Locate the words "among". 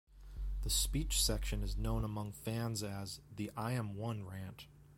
2.03-2.31